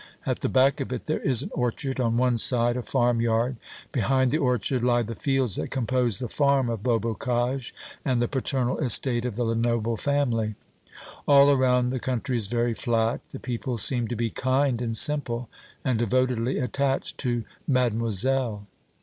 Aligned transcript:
At 0.25 0.39
the 0.39 0.49
back 0.49 0.79
of 0.79 0.91
it 0.91 1.05
there 1.05 1.19
is 1.19 1.43
an 1.43 1.51
orchard; 1.53 1.99
on 1.99 2.17
one 2.17 2.39
side 2.39 2.75
a 2.75 2.81
farmyard; 2.81 3.57
behind 3.91 4.31
the 4.31 4.39
orchard 4.39 4.83
lie 4.83 5.03
the 5.03 5.13
fields 5.13 5.57
that 5.57 5.69
compose 5.69 6.17
the 6.17 6.27
farm 6.27 6.69
of 6.71 6.81
Beaubocage 6.81 7.71
and 8.03 8.19
the 8.19 8.27
paternal 8.27 8.79
estate 8.79 9.25
of 9.25 9.35
the 9.35 9.43
Lenoble 9.43 9.97
family. 9.97 10.55
All 11.27 11.51
around 11.51 11.91
the 11.91 11.99
country 11.99 12.35
is 12.35 12.47
very 12.47 12.73
flat. 12.73 13.21
The 13.29 13.37
people 13.39 13.77
seem 13.77 14.07
to 14.07 14.15
be 14.15 14.31
kind 14.31 14.81
and 14.81 14.97
simple, 14.97 15.49
and 15.85 15.99
devotedly 15.99 16.57
attached 16.57 17.19
to 17.19 17.43
"Mademoiselle." 17.67 18.65